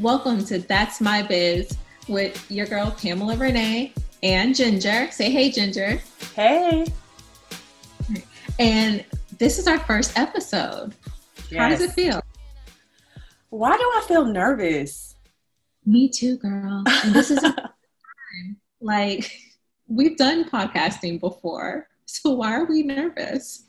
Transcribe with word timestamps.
Welcome 0.00 0.46
to 0.46 0.60
That's 0.60 0.98
My 1.02 1.20
Biz 1.20 1.76
with 2.08 2.50
your 2.50 2.64
girl 2.64 2.90
Pamela 2.90 3.36
Renee 3.36 3.92
and 4.22 4.56
Ginger. 4.56 5.10
Say 5.10 5.30
hey, 5.30 5.50
Ginger. 5.50 6.00
Hey. 6.34 6.86
And 8.58 9.04
this 9.36 9.58
is 9.58 9.66
our 9.66 9.78
first 9.80 10.18
episode. 10.18 10.94
Yes. 11.50 11.60
How 11.60 11.68
does 11.68 11.82
it 11.82 11.90
feel? 11.90 12.22
Why 13.50 13.76
do 13.76 13.82
I 13.82 14.04
feel 14.08 14.24
nervous? 14.24 15.16
Me 15.84 16.08
too, 16.08 16.38
girl. 16.38 16.82
And 17.04 17.14
this 17.14 17.30
is 17.30 17.44
like 18.80 19.30
we've 19.86 20.16
done 20.16 20.48
podcasting 20.48 21.20
before. 21.20 21.88
So 22.06 22.30
why 22.30 22.54
are 22.54 22.64
we 22.64 22.84
nervous? 22.84 23.64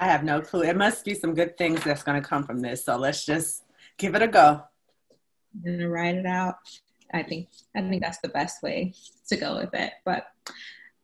I 0.00 0.06
have 0.06 0.24
no 0.24 0.40
clue. 0.40 0.62
It 0.62 0.78
must 0.78 1.04
be 1.04 1.12
some 1.12 1.34
good 1.34 1.58
things 1.58 1.84
that's 1.84 2.02
going 2.02 2.20
to 2.20 2.26
come 2.26 2.42
from 2.42 2.60
this. 2.60 2.86
So 2.86 2.96
let's 2.96 3.26
just 3.26 3.64
give 3.98 4.14
it 4.14 4.22
a 4.22 4.28
go. 4.28 4.62
I'm 5.54 5.62
gonna 5.64 5.88
write 5.88 6.16
it 6.16 6.26
out. 6.26 6.56
I 7.12 7.22
think 7.22 7.48
I 7.76 7.82
think 7.82 8.02
that's 8.02 8.18
the 8.18 8.28
best 8.28 8.62
way 8.62 8.94
to 9.28 9.36
go 9.36 9.56
with 9.56 9.74
it. 9.74 9.92
But 10.04 10.26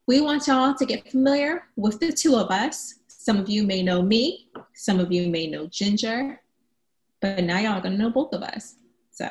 we 0.06 0.20
want 0.20 0.46
y'all 0.46 0.74
to 0.74 0.86
get 0.86 1.10
familiar 1.10 1.64
with 1.76 2.00
the 2.00 2.12
two 2.12 2.36
of 2.36 2.50
us. 2.50 2.94
Some 3.08 3.36
of 3.36 3.48
you 3.48 3.62
may 3.62 3.82
know 3.82 4.02
me, 4.02 4.48
some 4.74 5.00
of 5.00 5.12
you 5.12 5.28
may 5.28 5.46
know 5.46 5.66
Ginger, 5.66 6.40
but 7.20 7.44
now 7.44 7.58
y'all 7.58 7.72
are 7.72 7.80
gonna 7.80 7.98
know 7.98 8.10
both 8.10 8.32
of 8.32 8.42
us. 8.42 8.76
So 9.10 9.26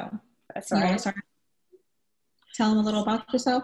that's 0.54 0.72
right. 0.72 1.00
Start 1.00 1.16
tell 2.58 2.70
them 2.70 2.80
a 2.80 2.82
little 2.82 3.04
about 3.04 3.32
yourself? 3.32 3.64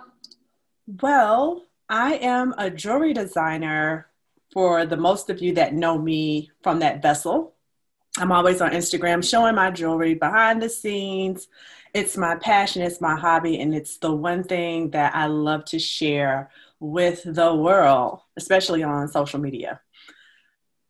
Well, 1.02 1.63
I 1.89 2.16
am 2.16 2.53
a 2.58 2.70
jewelry 2.70 3.13
designer 3.13 4.08
for 4.53 4.86
the 4.86 4.97
most 4.97 5.30
of 5.30 5.42
you 5.42 5.53
that 5.55 5.73
know 5.73 5.97
me 5.97 6.52
from 6.61 6.80
that 6.80 7.02
vessel. 7.02 7.52
I'm 8.17 8.31
always 8.31 8.61
on 8.61 8.72
Instagram 8.72 9.28
showing 9.28 9.56
my 9.56 9.72
jewelry 9.72 10.14
behind 10.14 10.61
the 10.61 10.69
scenes. 10.69 11.47
It's 11.94 12.16
my 12.16 12.36
passion, 12.36 12.83
it's 12.83 13.02
my 13.02 13.16
hobby, 13.16 13.59
and 13.59 13.73
it's 13.73 13.97
the 13.97 14.11
one 14.11 14.44
thing 14.44 14.92
that 14.92 15.16
I 15.16 15.28
love 15.28 15.66
to 15.66 15.80
share 15.80 16.50
with 16.80 17.23
the 17.23 17.53
world, 17.55 18.20
especially 18.38 18.83
on 18.83 19.08
social 19.08 19.39
media. 19.39 19.80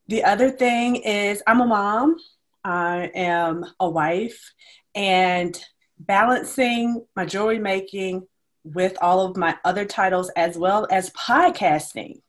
The 0.08 0.24
other 0.24 0.52
thing 0.52 0.98
is, 0.98 1.42
I'm 1.48 1.62
a 1.62 1.66
mom, 1.66 2.18
I 2.64 3.10
am 3.16 3.66
a 3.80 3.90
wife, 3.90 4.54
and 4.94 5.58
balancing 5.98 7.06
my 7.16 7.26
jewelry 7.26 7.60
making 7.60 8.28
with 8.66 8.98
all 9.02 9.22
of 9.22 9.38
my 9.38 9.58
other 9.64 9.86
titles 9.86 10.30
as 10.36 10.58
well 10.58 10.88
as 10.92 11.10
podcasting. 11.12 12.22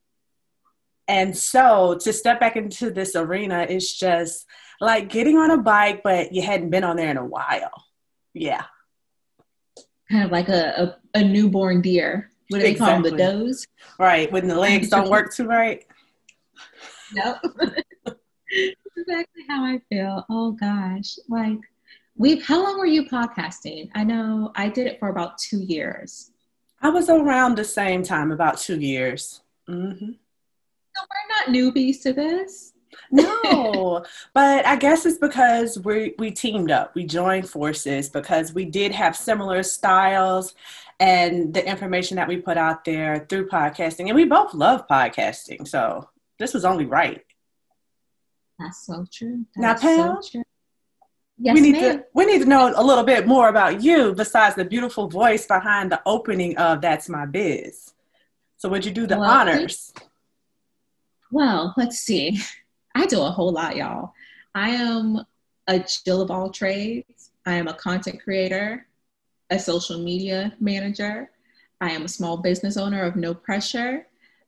And 1.09 1.37
so 1.37 1.99
to 2.01 2.13
step 2.13 2.41
back 2.41 2.57
into 2.57 2.91
this 2.91 3.15
arena 3.15 3.67
is 3.69 3.93
just 3.93 4.47
like 4.81 5.09
getting 5.09 5.37
on 5.37 5.51
a 5.51 5.59
bike, 5.59 6.03
but 6.03 6.33
you 6.33 6.43
hadn't 6.43 6.71
been 6.71 6.85
on 6.85 6.97
there 6.97 7.11
in 7.11 7.17
a 7.17 7.25
while. 7.25 7.85
Yeah. 8.33 8.65
Kind 10.11 10.25
of 10.25 10.31
like 10.31 10.49
a, 10.49 10.97
a, 11.15 11.19
a 11.19 11.25
newborn 11.25 11.81
deer. 11.81 12.31
What 12.49 12.59
do 12.59 12.65
they 12.65 12.75
call 12.75 12.89
them? 12.89 13.03
The 13.03 13.13
does? 13.13 13.67
Right. 13.99 14.31
When 14.31 14.47
the 14.47 14.59
legs 14.59 14.91
don't 14.91 15.11
work 15.11 15.35
too 15.35 15.47
right. 15.47 15.87
Nope. 17.15 17.39
exactly 18.97 19.45
how 19.49 19.65
I 19.65 19.81
feel. 19.89 20.25
Oh 20.29 20.53
gosh. 20.53 21.17
Like 21.29 21.59
we've 22.17 22.45
how 22.45 22.63
long 22.63 22.79
were 22.79 22.87
you 22.87 23.09
podcasting? 23.09 23.91
I 23.95 24.05
know 24.05 24.53
I 24.55 24.69
did 24.69 24.87
it 24.87 24.99
for 24.99 25.09
about 25.09 25.39
two 25.39 25.61
years. 25.61 26.31
I 26.83 26.91
was 26.91 27.09
around 27.09 27.57
the 27.57 27.65
same 27.65 28.03
time, 28.03 28.31
about 28.31 28.59
two 28.59 28.79
years. 28.79 29.41
Mm-hmm. 29.69 30.11
So 30.11 31.03
we're 31.09 31.55
not 31.55 31.57
newbies 31.57 32.03
to 32.03 32.13
this 32.13 32.74
no, 33.11 34.05
but 34.33 34.67
I 34.67 34.77
guess 34.77 35.07
it's 35.07 35.19
because 35.19 35.79
we 35.79 36.15
we 36.19 36.31
teamed 36.31 36.71
up. 36.71 36.95
We 36.95 37.05
joined 37.05 37.49
forces 37.49 38.09
because 38.09 38.53
we 38.53 38.65
did 38.65 38.93
have 38.93 39.17
similar 39.17 39.63
styles 39.63 40.55
and 41.01 41.53
the 41.53 41.67
information 41.67 42.17
that 42.17 42.29
we 42.29 42.37
put 42.37 42.57
out 42.57 42.85
there 42.85 43.27
through 43.29 43.49
podcasting, 43.49 44.07
and 44.07 44.15
we 44.15 44.25
both 44.25 44.55
love 44.55 44.87
podcasting. 44.89 45.67
So 45.67 46.09
this 46.39 46.55
was 46.55 46.65
only 46.65 46.87
right. 46.87 47.25
That's 48.59 48.87
so 48.87 49.07
true. 49.13 49.45
That's 49.57 49.83
now, 49.83 49.89
Pam, 49.89 50.23
so 50.23 50.31
true. 50.31 50.43
Yes, 51.39 51.55
we 51.55 51.61
need 51.61 51.73
ma'am. 51.73 51.99
to 51.99 52.05
we 52.15 52.27
need 52.27 52.41
to 52.41 52.49
know 52.49 52.73
a 52.75 52.83
little 52.83 53.03
bit 53.05 53.27
more 53.27 53.49
about 53.49 53.83
you 53.83 54.15
besides 54.15 54.55
the 54.55 54.65
beautiful 54.65 55.09
voice 55.09 55.47
behind 55.47 55.91
the 55.91 56.01
opening 56.07 56.57
of 56.59 56.81
"That's 56.81 57.09
My 57.09 57.27
Biz." 57.27 57.93
So, 58.57 58.69
would 58.69 58.85
you 58.85 58.93
do 58.93 59.07
the 59.07 59.19
well, 59.19 59.31
honors? 59.31 59.93
Well, 61.33 61.75
let's 61.77 61.99
see. 61.99 62.41
I 62.95 63.07
do 63.07 63.23
a 63.23 63.31
whole 63.31 63.53
lot, 63.53 63.77
y'all. 63.77 64.13
I 64.55 64.71
am 64.71 65.25
a 65.67 65.81
Jill 66.05 66.21
of 66.21 66.31
all 66.31 66.51
trades. 66.51 67.31
I 67.47 67.55
am 67.55 67.69
a 67.69 67.75
content 67.75 68.23
creator, 68.23 68.87
a 69.51 69.59
social 69.59 69.99
media 69.99 70.55
manager. 70.61 71.31
I 71.81 71.91
am 71.91 72.05
a 72.05 72.09
small 72.09 72.37
business 72.37 72.77
owner 72.77 73.03
of 73.03 73.17
No 73.17 73.35
Pressure. 73.35 74.07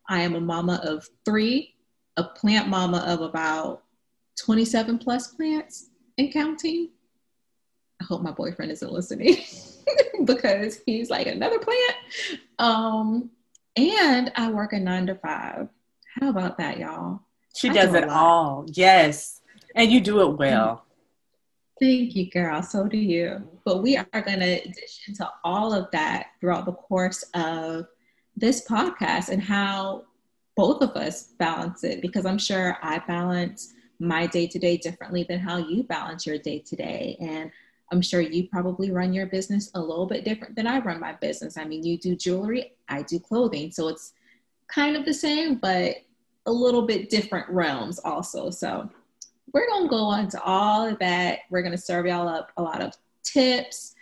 I 0.09 0.21
am 0.21 0.35
a 0.35 0.41
mama 0.41 0.81
of 0.85 1.09
three, 1.25 1.75
a 2.17 2.25
plant 2.25 2.69
mama 2.69 2.99
of 2.99 3.21
about 3.21 3.83
27 4.39 4.99
plus 4.99 5.29
plants 5.29 5.91
and 6.17 6.33
counting. 6.33 6.91
I 8.01 8.05
hope 8.05 8.23
my 8.23 8.31
boyfriend 8.31 8.71
isn't 8.73 8.93
listening 8.93 9.37
because 10.25 10.81
he's 10.87 11.11
like 11.11 11.27
another 11.27 11.59
plant. 11.59 11.97
Um, 12.59 13.31
and 13.77 14.31
I 14.37 14.51
work 14.51 14.73
a 14.73 14.79
nine 14.79 15.07
to 15.07 15.15
five. 15.17 15.69
How 16.21 16.31
about 16.31 16.59
that, 16.59 16.79
y'all? 16.79 17.21
She 17.57 17.71
I 17.71 17.73
does 17.73 17.95
it 17.95 18.09
all. 18.09 18.67
Yes. 18.69 19.41
And 19.75 19.91
you 19.91 20.01
do 20.01 20.21
it 20.21 20.39
well. 20.39 20.85
Thank 21.81 22.15
you, 22.17 22.31
girl. 22.31 22.63
So 22.63 22.87
do 22.87 22.97
you. 22.97 23.43
But 23.65 23.83
we 23.83 23.97
are 23.97 24.07
going 24.13 24.41
to 24.41 24.63
dish 24.69 25.05
into 25.09 25.29
all 25.45 25.75
of 25.75 25.91
that 25.93 26.29
throughout 26.41 26.65
the 26.65 26.73
course 26.73 27.25
of 27.35 27.87
this 28.37 28.67
podcast 28.67 29.29
and 29.29 29.43
how 29.43 30.05
both 30.57 30.83
of 30.83 30.91
us 30.91 31.33
balance 31.39 31.85
it 31.85 32.01
because 32.01 32.25
I'm 32.25 32.39
sure 32.39 32.79
I 32.83 32.99
balance 33.01 33.75
my 33.99 34.27
day 34.27 34.47
to 34.47 34.59
day 34.59 34.77
differently 34.77 35.25
than 35.29 35.39
how 35.39 35.57
you 35.57 35.83
balance 35.83 36.27
your 36.27 36.39
day 36.39 36.59
to 36.61 36.77
day. 36.77 37.17
And 37.21 37.51
I'm 37.93 38.03
sure 38.03 38.21
you 38.21 38.49
probably 38.49 38.91
run 38.91 39.13
your 39.13 39.27
business 39.27 39.71
a 39.75 39.81
little 39.81 40.07
bit 40.07 40.25
different 40.25 40.57
than 40.57 40.67
I 40.67 40.81
run 40.81 41.01
my 41.01 41.13
business. 41.13 41.57
I 41.57 41.65
mean, 41.65 41.85
you 41.85 41.99
do 41.99 42.17
jewelry, 42.17 42.73
I 42.89 43.03
do 43.03 43.21
clothing. 43.21 43.71
So 43.71 43.89
it's 43.89 44.13
kind 44.69 44.97
of 44.97 45.05
the 45.05 45.15
same, 45.15 45.57
but 45.57 45.97
a 46.47 46.53
little 46.53 46.83
bit 46.83 47.11
different 47.11 47.49
realms 47.49 47.99
also. 47.99 48.51
So 48.51 48.89
we're 49.53 49.67
going 49.69 49.85
to 49.85 49.89
go 49.89 50.13
into 50.15 50.43
all 50.43 50.87
of 50.87 50.99
that. 50.99 51.41
We're 51.51 51.63
going 51.63 51.73
to 51.73 51.79
serve 51.79 52.07
y'all 52.07 52.29
up 52.29 52.53
a 52.57 52.63
lot 52.63 52.81
of 52.81 52.95
tips, 53.23 53.95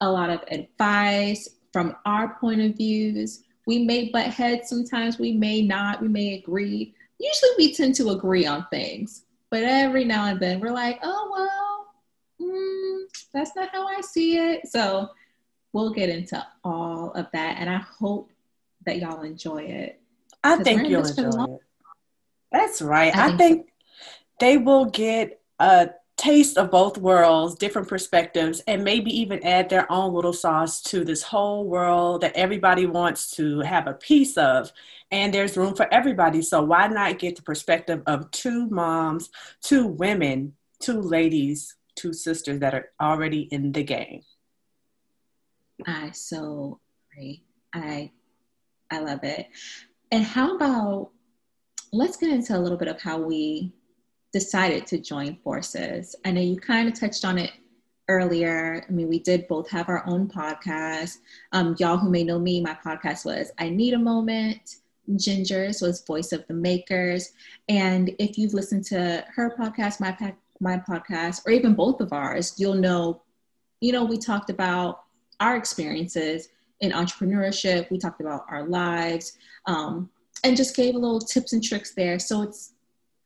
a 0.00 0.10
lot 0.10 0.30
of 0.30 0.42
advice 0.48 1.48
from 1.72 1.96
our 2.06 2.36
point 2.40 2.60
of 2.60 2.76
views. 2.76 3.44
We 3.66 3.84
may 3.84 4.10
butt 4.10 4.26
heads 4.26 4.68
sometimes, 4.68 5.18
we 5.18 5.32
may 5.32 5.62
not, 5.62 6.00
we 6.00 6.08
may 6.08 6.34
agree. 6.34 6.94
Usually 7.18 7.50
we 7.58 7.74
tend 7.74 7.94
to 7.96 8.10
agree 8.10 8.46
on 8.46 8.66
things, 8.70 9.24
but 9.50 9.62
every 9.62 10.04
now 10.04 10.26
and 10.26 10.40
then 10.40 10.60
we're 10.60 10.72
like, 10.72 10.98
oh, 11.02 11.28
well, 12.40 12.48
mm, 12.48 13.04
that's 13.32 13.54
not 13.56 13.70
how 13.70 13.86
I 13.86 14.00
see 14.00 14.38
it. 14.38 14.66
So 14.68 15.10
we'll 15.72 15.92
get 15.92 16.08
into 16.08 16.44
all 16.64 17.10
of 17.12 17.26
that. 17.32 17.56
And 17.58 17.68
I 17.68 17.78
hope 17.78 18.30
that 18.86 18.98
y'all 18.98 19.22
enjoy 19.22 19.62
it. 19.64 20.00
I 20.44 20.56
think 20.62 20.88
you'll 20.88 21.06
enjoy 21.06 21.54
it. 21.54 21.60
That's 22.50 22.80
right. 22.80 23.14
I, 23.14 23.26
I 23.26 23.36
think, 23.36 23.38
think 23.38 23.72
they 24.40 24.56
will 24.56 24.86
get 24.86 25.40
a 25.58 25.90
taste 26.18 26.58
of 26.58 26.70
both 26.70 26.98
worlds, 26.98 27.54
different 27.54 27.88
perspectives, 27.88 28.60
and 28.66 28.82
maybe 28.82 29.10
even 29.18 29.42
add 29.44 29.68
their 29.68 29.90
own 29.90 30.12
little 30.12 30.32
sauce 30.32 30.82
to 30.82 31.04
this 31.04 31.22
whole 31.22 31.64
world 31.64 32.22
that 32.22 32.36
everybody 32.36 32.86
wants 32.86 33.30
to 33.30 33.60
have 33.60 33.86
a 33.86 33.94
piece 33.94 34.36
of. 34.36 34.72
And 35.10 35.32
there's 35.32 35.56
room 35.56 35.74
for 35.74 35.92
everybody. 35.94 36.42
So 36.42 36.62
why 36.62 36.88
not 36.88 37.18
get 37.18 37.36
the 37.36 37.42
perspective 37.42 38.02
of 38.06 38.30
two 38.32 38.66
moms, 38.68 39.30
two 39.62 39.86
women, 39.86 40.54
two 40.80 41.00
ladies, 41.00 41.76
two 41.94 42.12
sisters 42.12 42.60
that 42.60 42.74
are 42.74 42.90
already 43.00 43.42
in 43.42 43.72
the 43.72 43.84
game? 43.84 44.22
I 45.86 46.10
so 46.10 46.80
agree. 47.12 47.44
I 47.72 48.10
I 48.90 49.00
love 49.00 49.20
it. 49.22 49.46
And 50.10 50.24
how 50.24 50.56
about 50.56 51.10
let's 51.92 52.16
get 52.16 52.30
into 52.30 52.56
a 52.56 52.58
little 52.58 52.78
bit 52.78 52.88
of 52.88 53.00
how 53.00 53.18
we 53.18 53.72
decided 54.32 54.86
to 54.86 54.98
join 54.98 55.36
forces. 55.36 56.14
I 56.24 56.30
know 56.30 56.40
you 56.40 56.56
kind 56.56 56.88
of 56.88 56.98
touched 56.98 57.24
on 57.24 57.38
it 57.38 57.52
earlier. 58.08 58.84
I 58.88 58.92
mean, 58.92 59.08
we 59.08 59.18
did 59.18 59.48
both 59.48 59.68
have 59.70 59.88
our 59.88 60.06
own 60.06 60.28
podcast. 60.28 61.18
Um, 61.52 61.76
y'all 61.78 61.96
who 61.96 62.10
may 62.10 62.24
know 62.24 62.38
me, 62.38 62.60
my 62.60 62.76
podcast 62.84 63.24
was 63.24 63.50
I 63.58 63.68
Need 63.68 63.94
a 63.94 63.98
Moment. 63.98 64.76
Ginger's 65.16 65.80
was 65.80 66.04
Voice 66.04 66.32
of 66.32 66.46
the 66.48 66.54
Makers. 66.54 67.32
And 67.68 68.14
if 68.18 68.36
you've 68.36 68.54
listened 68.54 68.84
to 68.86 69.24
her 69.34 69.56
podcast, 69.58 70.00
my, 70.00 70.34
my 70.60 70.78
podcast, 70.78 71.46
or 71.46 71.52
even 71.52 71.74
both 71.74 72.00
of 72.00 72.12
ours, 72.12 72.54
you'll 72.58 72.74
know, 72.74 73.22
you 73.80 73.92
know, 73.92 74.04
we 74.04 74.18
talked 74.18 74.50
about 74.50 75.04
our 75.40 75.56
experiences 75.56 76.48
in 76.80 76.92
entrepreneurship. 76.92 77.90
We 77.90 77.98
talked 77.98 78.20
about 78.20 78.44
our 78.50 78.66
lives. 78.66 79.38
Um, 79.66 80.10
and 80.44 80.56
just 80.56 80.76
gave 80.76 80.94
a 80.94 80.98
little 80.98 81.20
tips 81.20 81.52
and 81.52 81.62
tricks 81.62 81.94
there. 81.94 82.18
So 82.18 82.42
it's 82.42 82.72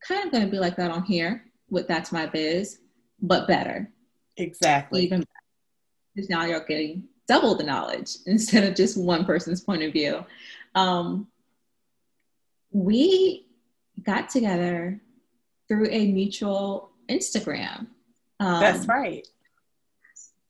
kind 0.06 0.24
of 0.24 0.32
going 0.32 0.44
to 0.44 0.50
be 0.50 0.58
like 0.58 0.76
that 0.76 0.90
on 0.90 1.04
here 1.04 1.44
with 1.70 1.88
That's 1.88 2.12
My 2.12 2.26
Biz, 2.26 2.78
but 3.20 3.46
better. 3.46 3.90
Exactly. 4.36 5.04
Even 5.04 5.20
better. 5.20 5.30
because 6.14 6.30
now 6.30 6.44
you're 6.44 6.64
getting 6.64 7.04
double 7.28 7.54
the 7.54 7.64
knowledge 7.64 8.16
instead 8.26 8.64
of 8.64 8.74
just 8.74 8.96
one 8.96 9.24
person's 9.24 9.62
point 9.62 9.82
of 9.82 9.92
view. 9.92 10.24
Um, 10.74 11.28
we 12.70 13.46
got 14.04 14.30
together 14.30 15.00
through 15.68 15.88
a 15.90 16.10
mutual 16.10 16.90
Instagram. 17.08 17.86
Um, 18.40 18.60
That's 18.60 18.86
right. 18.86 19.26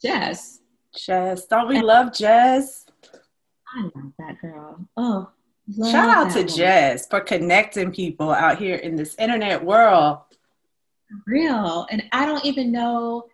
Jess. 0.02 0.60
Jess. 0.96 1.46
Don't 1.46 1.68
we 1.68 1.78
and 1.78 1.86
love 1.86 2.12
Jess? 2.12 2.86
I 3.74 3.82
love 3.82 4.12
that 4.18 4.40
girl. 4.40 4.88
Oh, 4.96 5.30
shout 5.76 6.08
out 6.08 6.32
to. 6.32 6.44
Jess 6.44 7.06
for 7.06 7.20
connecting 7.20 7.92
people 7.92 8.30
out 8.30 8.58
here 8.58 8.76
in 8.76 8.96
this 8.96 9.14
internet 9.16 9.64
world. 9.64 10.18
Real. 11.26 11.86
And 11.90 12.02
I 12.12 12.24
don't 12.24 12.44
even 12.44 12.72
know 12.72 13.26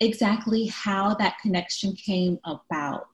exactly 0.00 0.66
how 0.66 1.14
that 1.14 1.38
connection 1.40 1.94
came 1.94 2.38
about, 2.44 3.08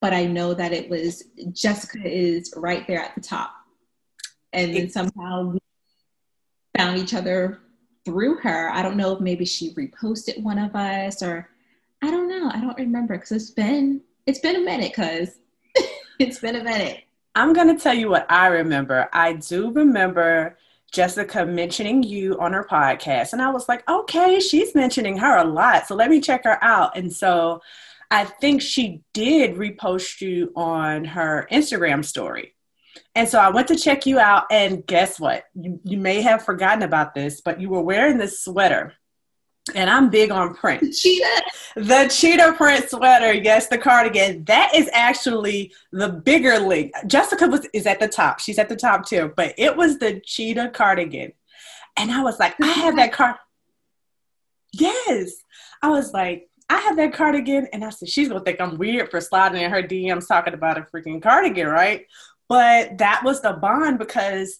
but 0.00 0.12
I 0.12 0.26
know 0.26 0.54
that 0.54 0.72
it 0.72 0.88
was 0.88 1.24
Jessica 1.52 2.00
is 2.04 2.52
right 2.56 2.86
there 2.86 3.00
at 3.00 3.14
the 3.14 3.20
top. 3.20 3.54
And 4.52 4.74
then 4.74 4.88
somehow 4.90 5.50
we 5.52 5.58
found 6.76 6.98
each 6.98 7.14
other 7.14 7.60
through 8.04 8.36
her. 8.38 8.70
I 8.70 8.82
don't 8.82 8.96
know 8.96 9.12
if 9.12 9.20
maybe 9.20 9.44
she 9.44 9.74
reposted 9.74 10.42
one 10.42 10.58
of 10.58 10.74
us 10.76 11.22
or 11.22 11.48
I 12.02 12.10
don't 12.10 12.28
know. 12.28 12.50
I 12.52 12.60
don't 12.60 12.76
remember 12.76 13.16
because 13.16 13.32
it's 13.32 13.50
been 13.50 14.02
it's 14.26 14.40
been 14.40 14.56
a 14.56 14.60
minute 14.60 14.92
because 14.94 15.38
it's 16.18 16.38
been 16.38 16.56
a 16.56 16.64
minute. 16.64 17.04
I'm 17.34 17.52
gonna 17.52 17.78
tell 17.78 17.94
you 17.94 18.08
what 18.08 18.30
I 18.30 18.46
remember. 18.46 19.08
I 19.12 19.34
do 19.34 19.72
remember 19.72 20.56
Jessica 20.92 21.44
mentioning 21.44 22.02
you 22.04 22.38
on 22.38 22.52
her 22.52 22.64
podcast, 22.64 23.32
and 23.32 23.42
I 23.42 23.50
was 23.50 23.68
like, 23.68 23.88
okay, 23.88 24.38
she's 24.38 24.74
mentioning 24.74 25.16
her 25.18 25.38
a 25.38 25.44
lot, 25.44 25.88
so 25.88 25.96
let 25.96 26.10
me 26.10 26.20
check 26.20 26.44
her 26.44 26.62
out. 26.62 26.96
And 26.96 27.12
so 27.12 27.60
I 28.10 28.24
think 28.24 28.62
she 28.62 29.02
did 29.12 29.56
repost 29.56 30.20
you 30.20 30.52
on 30.54 31.04
her 31.04 31.48
Instagram 31.50 32.04
story. 32.04 32.54
And 33.16 33.28
so 33.28 33.40
I 33.40 33.50
went 33.50 33.66
to 33.68 33.76
check 33.76 34.06
you 34.06 34.20
out, 34.20 34.44
and 34.52 34.86
guess 34.86 35.18
what? 35.18 35.44
You, 35.54 35.80
you 35.82 35.98
may 35.98 36.22
have 36.22 36.44
forgotten 36.44 36.82
about 36.82 37.14
this, 37.14 37.40
but 37.40 37.60
you 37.60 37.68
were 37.68 37.82
wearing 37.82 38.18
this 38.18 38.40
sweater. 38.44 38.92
And 39.74 39.90
I'm 39.90 40.10
big 40.10 40.30
on 40.30 40.54
print. 40.54 40.82
The 40.84 40.92
Cheetah. 40.92 41.42
The 41.76 42.08
cheetah 42.08 42.54
print 42.56 42.88
sweater, 42.88 43.32
yes, 43.32 43.68
the 43.68 43.78
cardigan. 43.78 44.44
That 44.44 44.74
is 44.74 44.88
actually 44.92 45.72
the 45.92 46.08
bigger 46.08 46.58
link. 46.58 46.92
Jessica 47.06 47.48
was 47.48 47.66
is 47.72 47.86
at 47.86 47.98
the 47.98 48.08
top. 48.08 48.38
She's 48.38 48.58
at 48.58 48.68
the 48.68 48.76
top 48.76 49.06
too, 49.06 49.32
but 49.36 49.54
it 49.58 49.76
was 49.76 49.98
the 49.98 50.20
cheetah 50.20 50.70
cardigan. 50.70 51.32
And 51.96 52.12
I 52.12 52.22
was 52.22 52.38
like, 52.38 52.54
I 52.60 52.66
have 52.66 52.96
that 52.96 53.12
card. 53.12 53.36
Yes. 54.72 55.32
I 55.82 55.88
was 55.88 56.12
like, 56.12 56.48
I 56.68 56.78
have 56.78 56.96
that 56.96 57.12
cardigan. 57.12 57.68
And 57.72 57.84
I 57.84 57.90
said, 57.90 58.08
she's 58.08 58.28
gonna 58.28 58.40
think 58.40 58.60
I'm 58.60 58.78
weird 58.78 59.10
for 59.10 59.20
sliding 59.20 59.62
in 59.62 59.70
her 59.70 59.82
DMs 59.82 60.28
talking 60.28 60.54
about 60.54 60.78
a 60.78 60.82
freaking 60.82 61.22
cardigan, 61.22 61.68
right? 61.68 62.06
But 62.48 62.98
that 62.98 63.22
was 63.24 63.40
the 63.40 63.52
bond 63.52 63.98
because, 63.98 64.58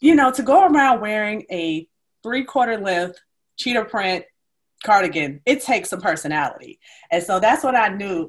you 0.00 0.14
know, 0.14 0.30
to 0.32 0.42
go 0.42 0.66
around 0.66 1.00
wearing 1.00 1.44
a 1.50 1.88
three 2.22 2.44
quarter 2.44 2.78
length 2.78 3.18
cheetah 3.56 3.84
print 3.84 4.24
cardigan, 4.84 5.40
it 5.44 5.62
takes 5.62 5.90
some 5.90 6.00
personality. 6.00 6.78
And 7.10 7.22
so 7.22 7.40
that's 7.40 7.64
what 7.64 7.74
I 7.74 7.88
knew. 7.88 8.28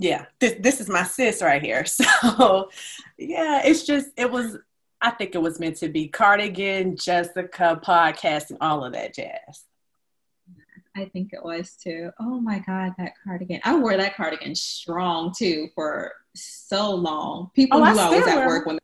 Yeah, 0.00 0.24
this, 0.40 0.54
this 0.58 0.80
is 0.80 0.88
my 0.88 1.04
sis 1.04 1.42
right 1.42 1.62
here. 1.62 1.84
So, 1.94 2.70
yeah, 3.16 3.62
it's 3.64 3.84
just, 3.84 4.08
it 4.16 4.30
was, 4.30 4.58
I 5.00 5.10
think 5.10 5.34
it 5.34 5.42
was 5.42 5.60
meant 5.60 5.76
to 5.76 5.88
be 5.88 6.08
cardigan, 6.08 6.96
Jessica, 6.96 7.80
podcasting, 7.84 8.56
all 8.60 8.84
of 8.84 8.94
that 8.94 9.14
jazz. 9.14 9.64
I 10.96 11.06
think 11.06 11.32
it 11.32 11.42
was 11.42 11.72
too. 11.72 12.10
Oh 12.20 12.40
my 12.40 12.60
God, 12.60 12.92
that 12.98 13.12
cardigan. 13.24 13.60
I 13.64 13.76
wore 13.76 13.96
that 13.96 14.16
cardigan 14.16 14.54
strong 14.54 15.34
too 15.36 15.68
for 15.74 16.12
so 16.34 16.94
long. 16.94 17.50
People 17.54 17.80
oh, 17.80 17.92
knew 17.92 17.98
I, 17.98 18.06
I 18.06 18.16
was 18.16 18.26
at 18.28 18.46
work 18.46 18.66
when 18.66 18.78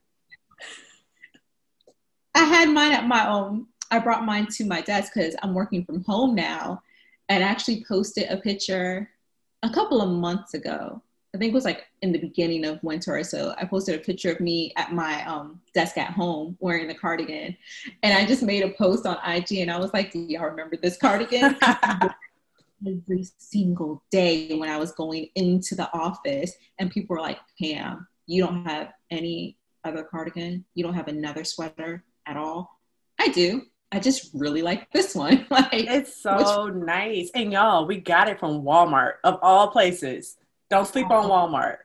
I 2.35 2.45
had 2.45 2.69
mine 2.71 2.93
at 2.93 3.07
my 3.07 3.29
own. 3.29 3.67
I 3.91 3.99
brought 3.99 4.25
mine 4.25 4.47
to 4.53 4.65
my 4.65 4.81
desk 4.81 5.13
because 5.15 5.35
I'm 5.43 5.55
working 5.55 5.85
from 5.85 6.05
home 6.05 6.35
now 6.35 6.83
and 7.29 7.43
actually 7.43 7.85
posted 7.87 8.29
a 8.31 8.37
picture 8.37 9.11
a 9.63 9.71
couple 9.71 10.01
of 10.01 10.11
months 10.11 10.55
ago. 10.55 11.03
I 11.35 11.39
think 11.39 11.53
it 11.53 11.55
was 11.55 11.65
like 11.65 11.87
in 12.03 12.11
the 12.11 12.19
beginning 12.19 12.65
of 12.65 12.83
winter 12.83 13.17
or 13.17 13.23
so. 13.23 13.55
I 13.57 13.65
posted 13.65 13.95
a 13.95 14.03
picture 14.03 14.33
of 14.33 14.41
me 14.41 14.73
at 14.77 14.93
my 14.93 15.25
um, 15.27 15.61
desk 15.75 15.97
at 15.97 16.11
home 16.11 16.57
wearing 16.59 16.89
the 16.89 16.95
cardigan. 16.95 17.57
And 18.03 18.19
I 18.19 18.27
just 18.27 18.43
made 18.43 18.65
a 18.65 18.71
post 18.71 19.07
on 19.07 19.17
IG 19.25 19.59
and 19.59 19.71
I 19.71 19.79
was 19.79 19.93
like, 19.93 20.11
Do 20.11 20.19
y'all 20.19 20.47
remember 20.47 20.77
this 20.77 20.97
cardigan? 20.97 21.57
every 22.87 23.27
single 23.39 24.03
day 24.11 24.55
when 24.57 24.69
I 24.69 24.77
was 24.77 24.93
going 24.93 25.29
into 25.35 25.75
the 25.75 25.93
office, 25.93 26.53
and 26.79 26.91
people 26.91 27.15
were 27.15 27.23
like, 27.23 27.39
Pam, 27.61 28.07
you 28.27 28.43
don't 28.43 28.65
have 28.67 28.93
any 29.11 29.57
other 29.85 30.05
cardigan? 30.05 30.65
You 30.75 30.85
don't 30.85 30.95
have 30.95 31.09
another 31.09 31.45
sweater 31.45 32.05
at 32.27 32.37
all? 32.37 32.81
I 33.19 33.29
do. 33.29 33.63
I 33.93 33.99
just 33.99 34.31
really 34.35 34.63
like 34.63 34.91
this 34.93 35.15
one. 35.15 35.47
like 35.51 35.69
it's 35.73 36.23
so 36.23 36.67
which- 36.67 36.75
nice. 36.75 37.31
And 37.35 37.53
y'all, 37.53 37.87
we 37.87 37.99
got 37.99 38.29
it 38.29 38.39
from 38.39 38.63
Walmart 38.63 39.15
of 39.25 39.39
all 39.43 39.69
places. 39.69 40.37
Don't 40.69 40.87
sleep 40.87 41.11
on 41.11 41.29
Walmart. 41.29 41.79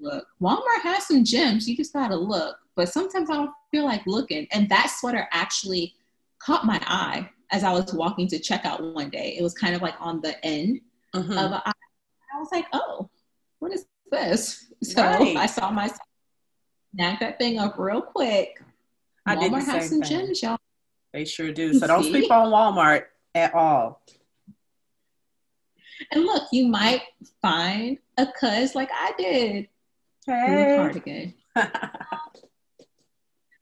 Look, 0.00 0.26
Walmart 0.42 0.82
has 0.82 1.06
some 1.06 1.24
gems. 1.24 1.68
You 1.68 1.76
just 1.76 1.92
gotta 1.92 2.16
look. 2.16 2.56
But 2.74 2.88
sometimes 2.88 3.30
I 3.30 3.34
don't 3.34 3.52
feel 3.70 3.84
like 3.84 4.02
looking. 4.06 4.48
And 4.52 4.68
that 4.68 4.90
sweater 4.98 5.28
actually 5.30 5.94
caught 6.40 6.66
my 6.66 6.80
eye 6.86 7.30
as 7.52 7.62
I 7.62 7.72
was 7.72 7.92
walking 7.94 8.26
to 8.28 8.38
checkout 8.38 8.94
one 8.94 9.10
day. 9.10 9.36
It 9.38 9.42
was 9.42 9.54
kind 9.54 9.76
of 9.76 9.82
like 9.82 9.94
on 10.00 10.20
the 10.20 10.44
end 10.44 10.80
mm-hmm. 11.14 11.38
of 11.38 11.52
I 11.52 11.72
was 12.38 12.48
like, 12.50 12.66
oh, 12.72 13.08
what 13.60 13.72
is 13.72 13.86
this? 14.10 14.60
So 14.82 15.00
right. 15.00 15.34
I 15.34 15.46
saw 15.46 15.70
myself 15.70 16.00
snap 16.94 17.18
that 17.20 17.38
thing 17.38 17.58
up 17.58 17.76
real 17.78 18.02
quick. 18.02 18.60
I 19.24 19.34
Walmart 19.34 19.64
has 19.64 19.88
some 19.88 20.02
thing. 20.02 20.26
gems, 20.26 20.42
y'all. 20.42 20.58
They 21.14 21.24
sure 21.24 21.52
do. 21.52 21.72
So 21.74 21.86
don't 21.86 22.02
sleep 22.02 22.28
on 22.28 22.48
Walmart 22.48 23.04
at 23.36 23.54
all. 23.54 24.02
And 26.10 26.24
look, 26.24 26.48
you 26.50 26.66
might 26.66 27.02
find 27.40 27.98
a 28.18 28.26
cuz 28.26 28.74
like 28.74 28.90
I 28.92 29.12
did. 29.16 29.68
Hey. 30.26 30.74
Cardigan. 30.76 31.34
I 31.56 32.18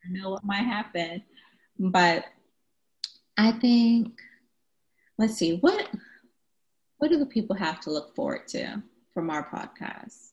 know 0.08 0.30
what 0.30 0.44
might 0.44 0.64
happen. 0.64 1.22
But 1.78 2.24
I 3.36 3.52
think 3.52 4.18
let's 5.18 5.34
see, 5.34 5.58
what 5.58 5.90
what 6.96 7.10
do 7.10 7.18
the 7.18 7.26
people 7.26 7.54
have 7.56 7.80
to 7.80 7.90
look 7.90 8.14
forward 8.14 8.48
to 8.48 8.82
from 9.12 9.28
our 9.28 9.46
podcast? 9.46 10.30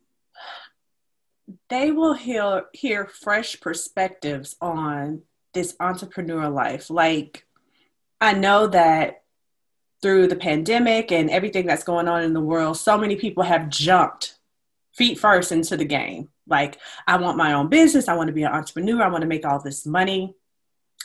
They 1.69 1.91
will 1.91 2.13
hear 2.13 2.67
hear 2.71 3.07
fresh 3.07 3.59
perspectives 3.59 4.55
on 4.61 5.23
this 5.53 5.75
entrepreneur 5.79 6.49
life. 6.49 6.89
Like 6.89 7.45
I 8.21 8.33
know 8.33 8.67
that 8.67 9.23
through 10.01 10.27
the 10.27 10.35
pandemic 10.35 11.11
and 11.11 11.29
everything 11.29 11.65
that's 11.65 11.83
going 11.83 12.07
on 12.07 12.23
in 12.23 12.33
the 12.33 12.41
world, 12.41 12.77
so 12.77 12.97
many 12.97 13.15
people 13.15 13.43
have 13.43 13.69
jumped 13.69 14.35
feet 14.95 15.19
first 15.19 15.51
into 15.51 15.77
the 15.77 15.85
game. 15.85 16.29
Like, 16.47 16.79
I 17.07 17.17
want 17.17 17.37
my 17.37 17.53
own 17.53 17.69
business. 17.69 18.07
I 18.07 18.15
want 18.15 18.27
to 18.27 18.33
be 18.33 18.43
an 18.43 18.51
entrepreneur. 18.51 19.03
I 19.03 19.09
want 19.09 19.21
to 19.21 19.27
make 19.27 19.45
all 19.45 19.59
this 19.59 19.85
money. 19.85 20.35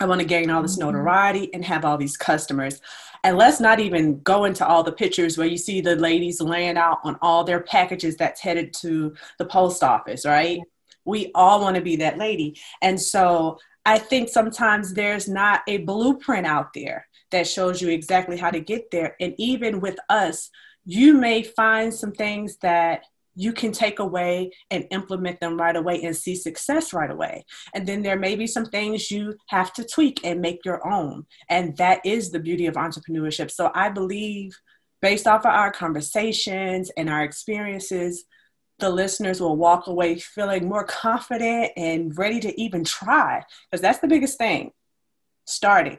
I 0.00 0.06
want 0.06 0.20
to 0.20 0.26
gain 0.26 0.50
all 0.50 0.62
this 0.62 0.76
mm-hmm. 0.78 0.86
notoriety 0.86 1.52
and 1.52 1.64
have 1.64 1.84
all 1.84 1.96
these 1.96 2.16
customers. 2.16 2.80
And 3.22 3.36
let's 3.36 3.60
not 3.60 3.80
even 3.80 4.20
go 4.20 4.44
into 4.44 4.66
all 4.66 4.82
the 4.82 4.92
pictures 4.92 5.38
where 5.38 5.46
you 5.46 5.56
see 5.56 5.80
the 5.80 5.96
ladies 5.96 6.40
laying 6.40 6.76
out 6.76 6.98
on 7.04 7.16
all 7.22 7.44
their 7.44 7.60
packages 7.60 8.16
that's 8.16 8.40
headed 8.40 8.74
to 8.80 9.14
the 9.38 9.44
post 9.44 9.82
office, 9.82 10.26
right? 10.26 10.60
We 11.04 11.30
all 11.34 11.60
want 11.60 11.76
to 11.76 11.82
be 11.82 11.96
that 11.96 12.18
lady. 12.18 12.58
And 12.82 13.00
so 13.00 13.58
I 13.86 13.98
think 13.98 14.28
sometimes 14.28 14.94
there's 14.94 15.28
not 15.28 15.62
a 15.68 15.78
blueprint 15.78 16.46
out 16.46 16.72
there 16.74 17.06
that 17.30 17.46
shows 17.46 17.82
you 17.82 17.88
exactly 17.88 18.36
how 18.36 18.50
to 18.50 18.60
get 18.60 18.90
there. 18.90 19.16
And 19.20 19.34
even 19.38 19.80
with 19.80 19.98
us, 20.08 20.50
you 20.84 21.14
may 21.14 21.42
find 21.42 21.92
some 21.92 22.12
things 22.12 22.56
that 22.58 23.04
you 23.36 23.52
can 23.52 23.72
take 23.72 23.98
away 23.98 24.52
and 24.70 24.86
implement 24.90 25.40
them 25.40 25.58
right 25.58 25.74
away 25.74 26.02
and 26.04 26.16
see 26.16 26.36
success 26.36 26.92
right 26.92 27.10
away. 27.10 27.44
And 27.74 27.86
then 27.86 28.02
there 28.02 28.18
may 28.18 28.36
be 28.36 28.46
some 28.46 28.66
things 28.66 29.10
you 29.10 29.34
have 29.48 29.72
to 29.74 29.84
tweak 29.84 30.20
and 30.24 30.40
make 30.40 30.64
your 30.64 30.86
own. 30.86 31.26
And 31.48 31.76
that 31.78 32.00
is 32.04 32.30
the 32.30 32.38
beauty 32.38 32.66
of 32.66 32.74
entrepreneurship. 32.74 33.50
So 33.50 33.70
I 33.74 33.88
believe, 33.88 34.56
based 35.02 35.26
off 35.26 35.40
of 35.40 35.52
our 35.52 35.72
conversations 35.72 36.90
and 36.96 37.10
our 37.10 37.24
experiences, 37.24 38.24
the 38.78 38.90
listeners 38.90 39.40
will 39.40 39.56
walk 39.56 39.86
away 39.86 40.18
feeling 40.18 40.68
more 40.68 40.84
confident 40.84 41.72
and 41.76 42.16
ready 42.18 42.40
to 42.40 42.60
even 42.60 42.84
try 42.84 43.42
because 43.70 43.80
that's 43.80 44.00
the 44.00 44.08
biggest 44.08 44.38
thing 44.38 44.72
starting. 45.44 45.98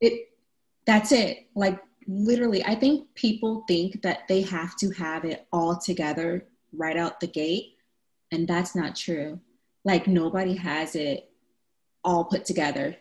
It 0.00 0.28
that's 0.86 1.12
it. 1.12 1.46
Like 1.54 1.80
literally 2.06 2.62
i 2.66 2.74
think 2.74 3.08
people 3.14 3.64
think 3.66 4.02
that 4.02 4.28
they 4.28 4.42
have 4.42 4.76
to 4.76 4.90
have 4.90 5.24
it 5.24 5.46
all 5.54 5.74
together 5.74 6.44
right 6.74 6.98
out 6.98 7.18
the 7.18 7.26
gate 7.26 7.74
and 8.34 8.48
that's 8.48 8.74
not 8.74 8.96
true. 8.96 9.40
Like 9.84 10.06
nobody 10.06 10.56
has 10.56 10.96
it 10.96 11.30
all 12.02 12.24
put 12.24 12.44
together 12.44 12.96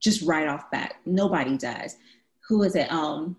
just 0.00 0.22
right 0.22 0.48
off 0.48 0.70
bat. 0.70 0.94
Nobody 1.04 1.58
does. 1.58 1.96
Who 2.48 2.62
is 2.62 2.74
it? 2.74 2.90
Um 2.90 3.36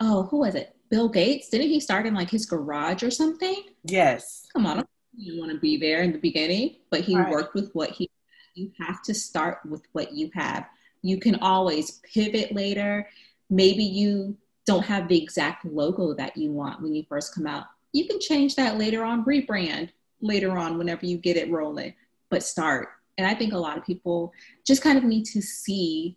oh 0.00 0.24
who 0.24 0.38
was 0.38 0.54
it 0.54 0.73
Bill 0.94 1.08
Gates, 1.08 1.48
didn't 1.48 1.70
he 1.70 1.80
start 1.80 2.06
in 2.06 2.14
like 2.14 2.30
his 2.30 2.46
garage 2.46 3.02
or 3.02 3.10
something? 3.10 3.64
Yes. 3.82 4.46
Come 4.52 4.64
on, 4.64 4.84
you 5.16 5.40
want 5.40 5.50
to 5.50 5.58
be 5.58 5.76
there 5.76 6.02
in 6.02 6.12
the 6.12 6.20
beginning, 6.20 6.76
but 6.88 7.00
he 7.00 7.16
right. 7.16 7.28
worked 7.28 7.56
with 7.56 7.72
what 7.72 7.90
he. 7.90 8.08
You 8.54 8.70
have 8.78 9.02
to 9.02 9.12
start 9.12 9.58
with 9.68 9.82
what 9.90 10.12
you 10.12 10.30
have. 10.34 10.66
You 11.02 11.18
can 11.18 11.34
always 11.40 12.00
pivot 12.14 12.54
later. 12.54 13.08
Maybe 13.50 13.82
you 13.82 14.36
don't 14.66 14.84
have 14.84 15.08
the 15.08 15.20
exact 15.20 15.64
logo 15.64 16.14
that 16.14 16.36
you 16.36 16.52
want 16.52 16.80
when 16.80 16.94
you 16.94 17.04
first 17.08 17.34
come 17.34 17.48
out. 17.48 17.64
You 17.92 18.06
can 18.06 18.20
change 18.20 18.54
that 18.54 18.78
later 18.78 19.02
on, 19.02 19.24
rebrand 19.24 19.88
later 20.20 20.56
on 20.56 20.78
whenever 20.78 21.06
you 21.06 21.18
get 21.18 21.36
it 21.36 21.50
rolling, 21.50 21.94
but 22.30 22.44
start. 22.44 22.90
And 23.18 23.26
I 23.26 23.34
think 23.34 23.52
a 23.52 23.58
lot 23.58 23.76
of 23.76 23.84
people 23.84 24.32
just 24.64 24.80
kind 24.80 24.96
of 24.96 25.02
need 25.02 25.24
to 25.24 25.42
see 25.42 26.16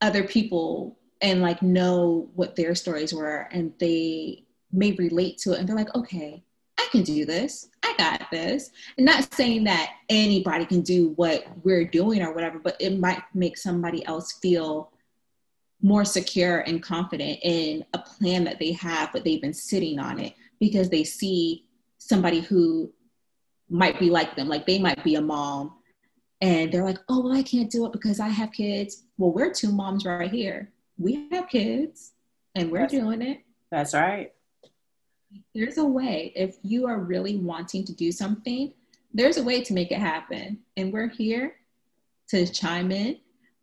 other 0.00 0.22
people 0.22 0.95
and 1.20 1.40
like 1.40 1.62
know 1.62 2.28
what 2.34 2.56
their 2.56 2.74
stories 2.74 3.12
were 3.12 3.48
and 3.52 3.72
they 3.78 4.44
may 4.72 4.92
relate 4.92 5.38
to 5.38 5.52
it 5.52 5.58
and 5.58 5.68
they're 5.68 5.76
like, 5.76 5.94
okay, 5.94 6.42
I 6.78 6.86
can 6.90 7.02
do 7.02 7.24
this. 7.24 7.70
I 7.82 7.94
got 7.96 8.30
this. 8.30 8.70
And 8.96 9.06
not 9.06 9.32
saying 9.34 9.64
that 9.64 9.94
anybody 10.08 10.66
can 10.66 10.82
do 10.82 11.10
what 11.16 11.46
we're 11.64 11.84
doing 11.84 12.22
or 12.22 12.34
whatever, 12.34 12.58
but 12.58 12.76
it 12.80 12.98
might 12.98 13.22
make 13.34 13.56
somebody 13.56 14.04
else 14.06 14.32
feel 14.32 14.92
more 15.82 16.04
secure 16.04 16.60
and 16.60 16.82
confident 16.82 17.38
in 17.42 17.84
a 17.94 17.98
plan 17.98 18.44
that 18.44 18.58
they 18.58 18.72
have, 18.72 19.10
but 19.12 19.24
they've 19.24 19.40
been 19.40 19.54
sitting 19.54 19.98
on 19.98 20.18
it 20.18 20.34
because 20.58 20.90
they 20.90 21.04
see 21.04 21.64
somebody 21.98 22.40
who 22.40 22.92
might 23.68 23.98
be 23.98 24.10
like 24.10 24.36
them. 24.36 24.48
Like 24.48 24.66
they 24.66 24.78
might 24.78 25.02
be 25.02 25.14
a 25.14 25.20
mom 25.20 25.74
and 26.40 26.70
they're 26.70 26.84
like, 26.84 26.98
oh, 27.08 27.22
well, 27.22 27.36
I 27.36 27.42
can't 27.42 27.70
do 27.70 27.86
it 27.86 27.92
because 27.92 28.20
I 28.20 28.28
have 28.28 28.52
kids. 28.52 29.04
Well, 29.16 29.32
we're 29.32 29.52
two 29.52 29.72
moms 29.72 30.04
right 30.04 30.30
here. 30.30 30.72
We 30.98 31.28
have 31.30 31.48
kids 31.48 32.12
and 32.54 32.70
we're 32.70 32.80
that's, 32.80 32.92
doing 32.92 33.22
it. 33.22 33.40
That's 33.70 33.94
right. 33.94 34.32
There's 35.54 35.78
a 35.78 35.84
way. 35.84 36.32
If 36.34 36.56
you 36.62 36.86
are 36.86 36.98
really 36.98 37.36
wanting 37.36 37.84
to 37.84 37.92
do 37.92 38.10
something, 38.12 38.72
there's 39.12 39.36
a 39.36 39.42
way 39.42 39.62
to 39.62 39.72
make 39.72 39.90
it 39.90 39.98
happen. 39.98 40.58
And 40.76 40.92
we're 40.92 41.08
here 41.08 41.56
to 42.28 42.46
chime 42.46 42.90
in 42.92 43.18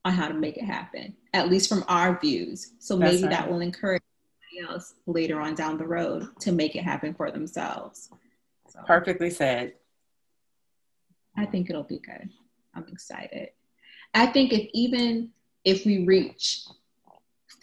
on 0.06 0.14
how 0.14 0.28
to 0.28 0.34
make 0.34 0.58
it 0.58 0.66
happen, 0.66 1.16
at 1.34 1.50
least 1.50 1.70
from 1.70 1.84
our 1.88 2.20
views. 2.20 2.74
So 2.80 2.98
That's 2.98 3.14
maybe 3.14 3.24
right. 3.24 3.32
that 3.32 3.50
will 3.50 3.62
encourage 3.62 4.04
somebody 4.52 4.74
else 4.74 4.94
later 5.06 5.40
on 5.40 5.56
down 5.56 5.78
the 5.78 5.88
road 5.88 6.28
to 6.42 6.52
make 6.52 6.76
it 6.76 6.84
happen 6.84 7.14
for 7.14 7.32
themselves. 7.32 8.10
So, 8.70 8.80
Perfectly 8.86 9.30
said. 9.30 9.74
I 11.38 11.46
think 11.46 11.70
it'll 11.70 11.84
be 11.84 12.00
good. 12.00 12.30
I'm 12.76 12.88
excited. 12.92 13.50
I 14.14 14.28
think 14.28 14.54
if 14.54 14.70
even 14.74 15.30
if 15.64 15.86
we 15.86 16.06
reach 16.06 16.66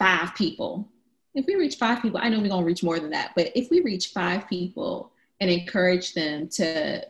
five 0.01 0.33
people, 0.33 0.89
if 1.35 1.45
we 1.45 1.53
reach 1.53 1.75
five 1.75 2.01
people, 2.01 2.19
I 2.21 2.29
know 2.29 2.39
we're 2.39 2.49
gonna 2.49 2.65
reach 2.65 2.83
more 2.83 2.99
than 2.99 3.11
that, 3.11 3.33
but 3.35 3.51
if 3.53 3.69
we 3.69 3.81
reach 3.81 4.07
five 4.07 4.49
people 4.49 5.11
and 5.39 5.51
encourage 5.51 6.15
them 6.15 6.49
to 6.53 7.05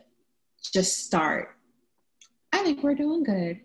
just 0.74 1.06
start, 1.06 1.56
I 2.52 2.62
think 2.62 2.82
we're 2.82 2.94
doing 2.94 3.24
good. 3.24 3.60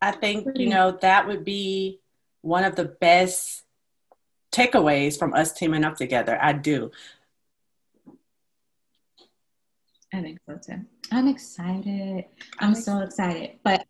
I 0.00 0.12
think, 0.12 0.46
you 0.54 0.68
know, 0.68 0.96
that 1.02 1.26
would 1.26 1.44
be 1.44 2.00
one 2.42 2.62
of 2.62 2.76
the 2.76 2.84
best 2.84 3.64
takeaways 4.52 5.18
from 5.18 5.34
us 5.34 5.52
teaming 5.52 5.82
up 5.82 5.96
together. 5.96 6.38
I 6.40 6.52
do. 6.52 6.92
I 10.14 10.22
think 10.22 10.38
so 10.48 10.56
too. 10.64 10.82
I'm 11.10 11.26
excited. 11.26 12.26
I'm 12.60 12.76
so 12.76 13.00
excited. 13.00 13.58
But 13.64 13.84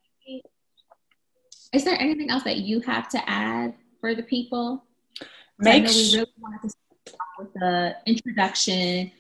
is 1.74 1.84
there 1.84 2.00
anything 2.00 2.30
else 2.30 2.44
that 2.44 2.58
you 2.58 2.80
have 2.80 3.08
to 3.10 3.30
add 3.30 3.74
for 4.02 4.14
the 4.14 4.22
people? 4.24 4.84
Make 5.58 5.88
so 5.88 5.96
we 5.96 6.18
really 6.18 6.32
wanted 6.38 6.62
to 6.62 6.70
start 7.06 7.28
with 7.38 7.54
the 7.54 7.96
introduction 8.04 9.12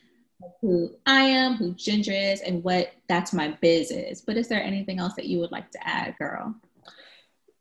of 0.42 0.50
who 0.60 0.90
I 1.06 1.22
am, 1.22 1.54
who 1.54 1.72
Ginger 1.72 2.12
is, 2.12 2.40
and 2.40 2.62
what 2.64 2.92
that's 3.08 3.32
my 3.32 3.56
biz 3.62 3.92
is. 3.92 4.20
But 4.20 4.36
is 4.36 4.48
there 4.48 4.62
anything 4.62 4.98
else 4.98 5.14
that 5.14 5.26
you 5.26 5.38
would 5.38 5.52
like 5.52 5.70
to 5.70 5.88
add, 5.88 6.16
girl? 6.18 6.54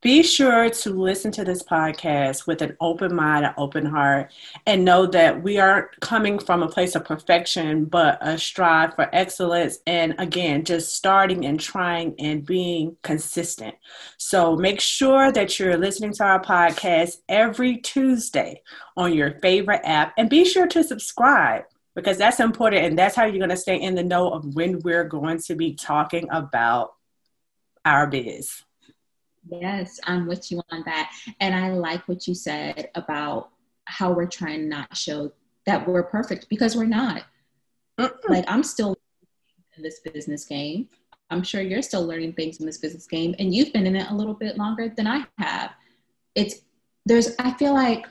Be 0.01 0.23
sure 0.23 0.67
to 0.67 0.89
listen 0.89 1.31
to 1.33 1.43
this 1.43 1.61
podcast 1.61 2.47
with 2.47 2.63
an 2.63 2.75
open 2.81 3.13
mind, 3.13 3.45
an 3.45 3.53
open 3.55 3.85
heart, 3.85 4.31
and 4.65 4.83
know 4.83 5.05
that 5.05 5.43
we 5.43 5.59
aren't 5.59 5.99
coming 5.99 6.39
from 6.39 6.63
a 6.63 6.67
place 6.67 6.95
of 6.95 7.05
perfection, 7.05 7.85
but 7.85 8.17
a 8.19 8.35
strive 8.39 8.95
for 8.95 9.07
excellence. 9.13 9.77
And 9.85 10.15
again, 10.17 10.65
just 10.65 10.95
starting 10.95 11.45
and 11.45 11.59
trying 11.59 12.15
and 12.17 12.43
being 12.43 12.97
consistent. 13.03 13.75
So 14.17 14.55
make 14.55 14.81
sure 14.81 15.31
that 15.31 15.59
you're 15.59 15.77
listening 15.77 16.13
to 16.13 16.23
our 16.23 16.41
podcast 16.41 17.17
every 17.29 17.77
Tuesday 17.77 18.63
on 18.97 19.13
your 19.13 19.39
favorite 19.39 19.81
app 19.83 20.13
and 20.17 20.31
be 20.31 20.45
sure 20.45 20.65
to 20.65 20.83
subscribe 20.83 21.65
because 21.93 22.17
that's 22.17 22.39
important. 22.39 22.85
And 22.85 22.97
that's 22.97 23.15
how 23.15 23.25
you're 23.25 23.37
going 23.37 23.49
to 23.51 23.57
stay 23.57 23.79
in 23.79 23.93
the 23.93 24.03
know 24.03 24.31
of 24.31 24.55
when 24.55 24.79
we're 24.79 25.03
going 25.03 25.37
to 25.41 25.53
be 25.53 25.75
talking 25.75 26.27
about 26.31 26.95
our 27.85 28.07
biz. 28.07 28.63
Yes, 29.49 29.99
I'm 30.05 30.27
with 30.27 30.51
you 30.51 30.61
on 30.71 30.83
that. 30.85 31.11
And 31.39 31.55
I 31.55 31.71
like 31.71 32.07
what 32.07 32.27
you 32.27 32.35
said 32.35 32.89
about 32.95 33.49
how 33.85 34.11
we're 34.11 34.27
trying 34.27 34.69
not 34.69 34.95
show 34.95 35.31
that 35.65 35.87
we're 35.87 36.03
perfect 36.03 36.47
because 36.49 36.75
we're 36.75 36.85
not. 36.85 37.23
Like 38.27 38.45
I'm 38.47 38.63
still 38.63 38.95
in 39.77 39.83
this 39.83 39.99
business 39.99 40.45
game. 40.45 40.89
I'm 41.29 41.43
sure 41.43 41.61
you're 41.61 41.81
still 41.81 42.05
learning 42.05 42.33
things 42.33 42.59
in 42.59 42.65
this 42.65 42.77
business 42.77 43.07
game 43.07 43.35
and 43.39 43.53
you've 43.53 43.71
been 43.73 43.87
in 43.87 43.95
it 43.95 44.09
a 44.09 44.13
little 44.13 44.33
bit 44.33 44.57
longer 44.57 44.89
than 44.89 45.07
I 45.07 45.25
have. 45.37 45.71
It's 46.35 46.61
there's 47.05 47.35
I 47.39 47.53
feel 47.53 47.73
like 47.73 48.05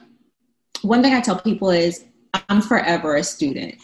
one 0.81 1.01
thing 1.01 1.13
I 1.13 1.21
tell 1.21 1.39
people 1.39 1.69
is 1.69 2.05
I'm 2.49 2.61
forever 2.61 3.15
a 3.15 3.23
student. 3.23 3.75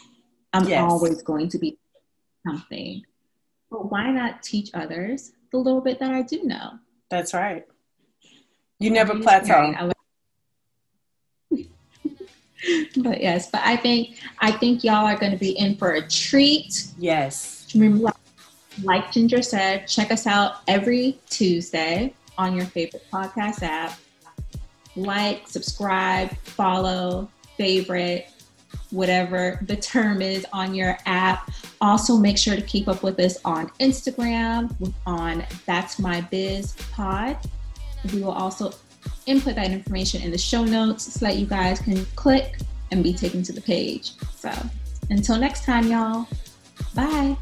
I'm 0.53 0.67
yes. 0.67 0.81
always 0.81 1.21
going 1.21 1.49
to 1.49 1.59
be 1.59 1.77
something. 2.45 3.03
But 3.69 3.91
why 3.91 4.09
not 4.11 4.41
teach 4.43 4.71
others 4.73 5.33
the 5.51 5.57
little 5.57 5.81
bit 5.81 5.99
that 5.99 6.11
I 6.11 6.21
do 6.21 6.43
know? 6.43 6.79
That's 7.09 7.33
right. 7.33 7.65
You 8.79 8.91
never 8.91 9.19
plateau. 9.19 9.91
but 12.97 13.21
yes, 13.21 13.49
but 13.49 13.61
I 13.63 13.75
think 13.75 14.17
I 14.39 14.51
think 14.51 14.83
y'all 14.83 15.05
are 15.05 15.17
going 15.17 15.31
to 15.31 15.37
be 15.37 15.57
in 15.57 15.77
for 15.77 15.93
a 15.93 16.07
treat. 16.07 16.87
Yes. 16.97 17.67
Remember, 17.73 18.11
like 18.83 19.11
Ginger 19.11 19.41
said, 19.41 19.87
check 19.87 20.11
us 20.11 20.27
out 20.27 20.57
every 20.67 21.17
Tuesday 21.29 22.13
on 22.37 22.55
your 22.55 22.65
favorite 22.65 23.05
podcast 23.11 23.63
app. 23.63 23.97
Like, 24.95 25.47
subscribe, 25.47 26.35
follow, 26.37 27.29
favorite, 27.57 28.27
whatever 28.91 29.59
the 29.63 29.75
term 29.75 30.21
is 30.21 30.45
on 30.53 30.73
your 30.73 30.97
app. 31.05 31.51
Also, 31.81 32.17
make 32.17 32.37
sure 32.37 32.55
to 32.55 32.61
keep 32.61 32.87
up 32.87 33.03
with 33.03 33.19
us 33.19 33.37
on 33.45 33.69
Instagram 33.79 34.93
on 35.05 35.45
That's 35.65 35.99
My 35.99 36.21
Biz 36.21 36.73
Pod. 36.91 37.37
We 38.13 38.21
will 38.21 38.31
also 38.31 38.71
input 39.25 39.55
that 39.55 39.71
information 39.71 40.21
in 40.21 40.31
the 40.31 40.37
show 40.37 40.63
notes 40.63 41.13
so 41.13 41.25
that 41.25 41.37
you 41.37 41.45
guys 41.45 41.79
can 41.79 42.05
click 42.15 42.57
and 42.91 43.03
be 43.03 43.13
taken 43.13 43.43
to 43.43 43.51
the 43.51 43.61
page. 43.61 44.11
So, 44.35 44.51
until 45.09 45.37
next 45.37 45.65
time, 45.65 45.87
y'all. 45.87 46.27
Bye. 46.95 47.37